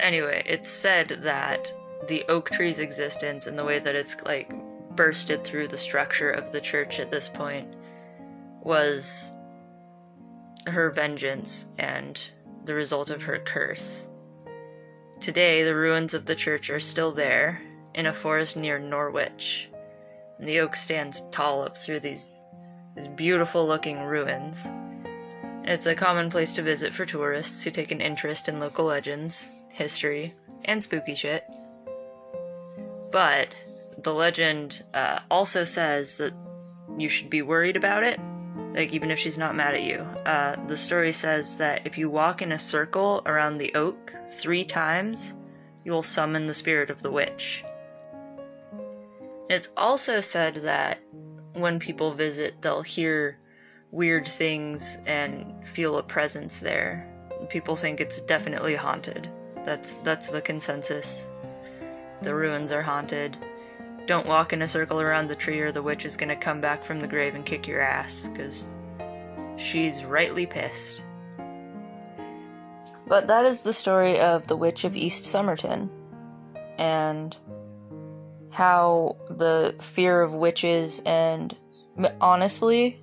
Anyway, 0.00 0.42
it's 0.46 0.70
said 0.70 1.08
that 1.08 1.72
the 2.06 2.24
oak 2.28 2.50
tree's 2.50 2.78
existence 2.78 3.46
and 3.46 3.58
the 3.58 3.64
way 3.64 3.78
that 3.78 3.96
it's 3.96 4.22
like 4.22 4.52
bursted 4.94 5.44
through 5.44 5.68
the 5.68 5.78
structure 5.78 6.30
of 6.30 6.52
the 6.52 6.61
church 6.61 7.00
at 7.00 7.11
this 7.11 7.28
point 7.28 7.74
was 8.62 9.32
her 10.70 10.90
vengeance 10.90 11.66
and 11.78 12.33
the 12.64 12.74
result 12.74 13.11
of 13.11 13.22
her 13.22 13.38
curse. 13.38 14.09
Today, 15.20 15.64
the 15.64 15.74
ruins 15.74 16.14
of 16.14 16.26
the 16.26 16.35
church 16.35 16.70
are 16.70 16.81
still 16.81 17.12
there 17.12 17.61
in 17.94 18.07
a 18.07 18.12
forest 18.12 18.57
near 18.57 18.78
Norwich, 18.78 19.68
and 20.38 20.46
the 20.46 20.61
oak 20.61 20.76
stands 20.76 21.22
tall 21.31 21.62
up 21.62 21.76
through 21.76 22.00
these, 22.00 22.33
these 22.94 23.09
beautiful 23.09 23.66
looking 23.66 24.02
ruins. 24.02 24.68
It's 25.64 25.87
a 25.87 25.94
common 25.94 26.31
place 26.31 26.54
to 26.54 26.62
visit 26.62 26.94
for 26.94 27.04
tourists 27.04 27.64
who 27.64 27.70
take 27.70 27.90
an 27.90 28.00
interest 28.00 28.48
in 28.48 28.61
local 28.61 28.85
legends, 28.85 29.54
history, 29.70 30.33
and 30.64 30.83
spooky 30.83 31.14
shit. 31.14 31.44
But 33.12 33.54
the 34.02 34.14
legend 34.14 34.83
uh, 34.94 35.20
also 35.31 35.64
says 35.64 36.18
that 36.18 36.33
you 36.96 37.09
should 37.09 37.31
be 37.31 37.42
worried 37.42 37.76
about 37.76 38.02
it 38.02 38.20
like 38.75 38.92
even 38.92 39.11
if 39.11 39.18
she's 39.18 39.38
not 39.38 39.57
mad 39.57 39.75
at 39.75 39.83
you. 39.83 40.01
Uh, 40.27 40.57
the 40.66 40.77
story 40.77 41.12
says 41.12 41.57
that 41.57 41.87
if 41.87 41.99
you 41.99 42.11
walk 42.11 42.42
in 42.42 42.53
a 42.53 42.59
circle 42.59 43.23
around 43.27 43.59
the 43.59 43.75
oak 43.75 44.14
three 44.29 44.64
times, 44.64 45.35
you 45.85 45.92
will 45.92 46.03
summon 46.03 46.47
the 46.47 46.55
spirit 46.55 46.90
of 46.90 47.03
the 47.03 47.11
witch. 47.11 47.64
It's 49.49 49.71
also 49.77 50.21
said 50.21 50.57
that 50.57 51.01
when 51.55 51.79
people 51.79 52.12
visit, 52.12 52.61
they'll 52.61 52.83
hear 52.83 53.38
weird 53.90 54.27
things 54.27 54.99
and 55.07 55.66
feel 55.66 55.97
a 55.99 56.03
presence 56.03 56.61
there. 56.61 57.09
People 57.49 57.75
think 57.75 58.01
it's 58.01 58.21
definitely 58.21 58.75
haunted. 58.75 59.29
That's 59.64 59.94
that's 60.03 60.29
the 60.29 60.42
consensus. 60.42 61.31
The 62.23 62.35
ruins 62.35 62.73
are 62.73 62.83
haunted. 62.83 63.37
Don't 64.09 64.27
walk 64.27 64.55
in 64.55 64.62
a 64.62 64.68
circle 64.68 65.03
around 65.03 65.27
the 65.27 65.37
tree 65.37 65.61
or 65.61 65.71
the 65.71 65.83
witch 65.83 66.07
is 66.07 66.16
gonna 66.16 66.35
come 66.35 66.62
back 66.62 66.81
from 66.81 66.99
the 66.99 67.07
grave 67.07 67.35
and 67.35 67.44
kick 67.44 67.68
your 67.68 67.83
ass, 67.83 68.27
because 68.27 68.75
she's 69.59 70.03
rightly 70.03 70.47
pissed. 70.47 71.03
But 73.07 73.29
that 73.29 73.44
is 73.44 73.61
the 73.61 73.75
story 73.75 74.18
of 74.18 74.47
the 74.47 74.57
Witch 74.57 74.87
of 74.87 74.97
East 74.97 75.27
Somerton. 75.27 75.90
And 76.79 77.37
how 78.49 79.18
the 79.29 79.75
fear 79.79 80.23
of 80.23 80.33
witches 80.33 81.03
and 81.05 81.55
honestly, 82.18 83.03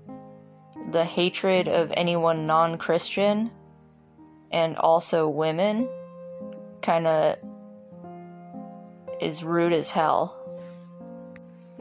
the 0.89 1.05
hatred 1.05 1.67
of 1.67 1.93
anyone 1.95 2.47
non 2.47 2.79
Christian 2.79 3.51
and 4.51 4.75
also 4.75 5.29
women 5.29 5.87
kind 6.81 7.05
of 7.05 7.37
is 9.21 9.43
rude 9.43 9.71
as 9.71 9.91
hell 9.91 10.41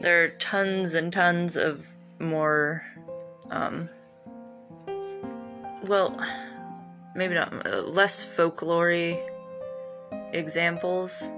there 0.05 0.23
are 0.23 0.27
tons 0.27 0.93
and 0.93 1.11
tons 1.11 1.57
of 1.57 1.83
more, 2.19 2.85
um, 3.49 3.89
well, 5.87 6.23
maybe 7.15 7.33
not 7.33 7.65
uh, 7.65 7.81
less 7.81 8.23
folklore 8.23 9.17
examples. 10.31 11.31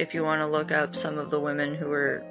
If 0.00 0.12
you 0.12 0.24
want 0.24 0.40
to 0.40 0.48
look 0.48 0.72
up 0.72 0.96
some 0.96 1.18
of 1.18 1.30
the 1.30 1.38
women 1.38 1.72
who 1.72 1.86
were 1.86 2.24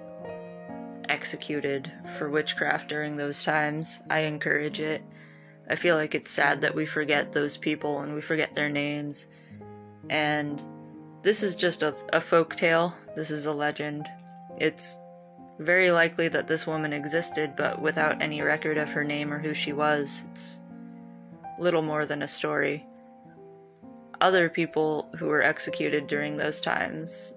executed 1.08 1.90
for 2.18 2.30
witchcraft 2.30 2.90
during 2.90 3.16
those 3.16 3.46
times, 3.46 4.02
I 4.10 4.20
encourage 4.20 4.82
it. 4.82 5.02
I 5.70 5.78
feel 5.78 5.96
like 5.96 6.14
it's 6.14 6.30
sad 6.30 6.60
that 6.60 6.76
we 6.76 6.86
forget 6.86 7.32
those 7.32 7.56
people 7.56 8.02
and 8.02 8.14
we 8.14 8.20
forget 8.20 8.54
their 8.54 8.70
names. 8.70 9.28
And 10.10 10.62
this 11.22 11.42
is 11.42 11.56
just 11.56 11.84
a, 11.84 11.96
a 12.12 12.20
folk 12.20 12.58
tale. 12.58 12.94
This 13.16 13.32
is 13.32 13.46
a 13.46 13.54
legend. 13.54 14.08
It's 14.58 14.98
very 15.60 15.92
likely 15.92 16.30
that 16.30 16.48
this 16.48 16.66
woman 16.66 16.94
existed, 16.94 17.54
but 17.56 17.82
without 17.82 18.22
any 18.22 18.42
record 18.42 18.78
of 18.78 18.90
her 18.90 19.04
name 19.04 19.34
or 19.34 19.40
who 19.40 19.54
she 19.54 19.74
was. 19.74 20.24
It's 20.32 20.58
little 21.60 21.82
more 21.82 22.06
than 22.06 22.22
a 22.22 22.28
story. 22.28 22.86
Other 24.22 24.50
people 24.50 25.10
who 25.18 25.28
were 25.28 25.44
executed 25.44 26.08
during 26.08 26.38
those 26.38 26.62
times 26.62 27.34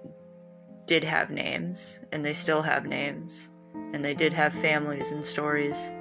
did 0.85 1.03
have 1.03 1.29
names, 1.29 1.99
and 2.11 2.23
they 2.23 2.33
still 2.33 2.61
have 2.61 2.85
names, 2.85 3.49
and 3.93 4.03
they 4.03 4.13
did 4.13 4.33
have 4.33 4.53
families 4.53 5.11
and 5.11 5.23
stories. 5.23 5.91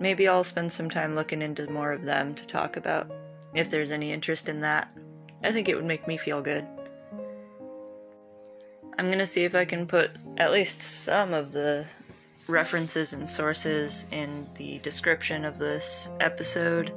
Maybe 0.00 0.26
I'll 0.28 0.44
spend 0.44 0.72
some 0.72 0.90
time 0.90 1.14
looking 1.14 1.42
into 1.42 1.70
more 1.70 1.92
of 1.92 2.04
them 2.04 2.34
to 2.34 2.46
talk 2.46 2.76
about, 2.76 3.10
if 3.54 3.70
there's 3.70 3.92
any 3.92 4.12
interest 4.12 4.48
in 4.48 4.60
that. 4.60 4.90
I 5.42 5.52
think 5.52 5.68
it 5.68 5.76
would 5.76 5.84
make 5.84 6.08
me 6.08 6.16
feel 6.16 6.42
good. 6.42 6.66
I'm 8.96 9.10
gonna 9.10 9.26
see 9.26 9.44
if 9.44 9.56
I 9.56 9.64
can 9.64 9.86
put 9.86 10.12
at 10.36 10.52
least 10.52 10.80
some 10.80 11.34
of 11.34 11.50
the 11.50 11.84
references 12.46 13.12
and 13.12 13.28
sources 13.28 14.06
in 14.12 14.46
the 14.56 14.78
description 14.80 15.44
of 15.44 15.58
this 15.58 16.10
episode. 16.20 16.92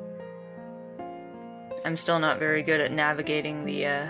I'm 1.85 1.97
still 1.97 2.19
not 2.19 2.37
very 2.37 2.61
good 2.61 2.81
at 2.81 2.91
navigating 2.91 3.65
the 3.65 3.87
uh, 3.87 4.07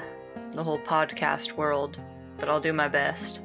the 0.51 0.63
whole 0.63 0.79
podcast 0.79 1.53
world, 1.53 1.97
but 2.39 2.49
I'll 2.49 2.59
do 2.59 2.73
my 2.73 2.89
best. 2.89 3.39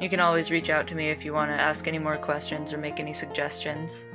You 0.00 0.08
can 0.08 0.20
always 0.20 0.50
reach 0.50 0.70
out 0.70 0.86
to 0.88 0.94
me 0.94 1.10
if 1.10 1.24
you 1.24 1.34
want 1.34 1.50
to 1.50 1.60
ask 1.60 1.86
any 1.86 1.98
more 1.98 2.16
questions 2.16 2.72
or 2.72 2.78
make 2.78 3.00
any 3.00 3.12
suggestions. 3.12 4.06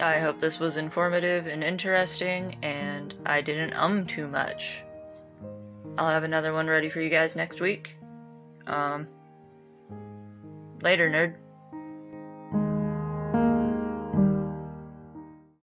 I 0.00 0.20
hope 0.20 0.40
this 0.40 0.58
was 0.58 0.76
informative 0.78 1.48
and 1.48 1.62
interesting, 1.62 2.56
and 2.62 3.14
I 3.26 3.42
didn't 3.42 3.74
um 3.74 4.06
too 4.06 4.26
much. 4.26 4.82
I'll 5.98 6.08
have 6.08 6.22
another 6.22 6.54
one 6.54 6.68
ready 6.68 6.88
for 6.88 7.00
you 7.02 7.10
guys 7.10 7.36
next 7.36 7.60
week. 7.60 7.97
Um, 8.68 9.06
later, 10.82 11.08
nerd. 11.10 11.47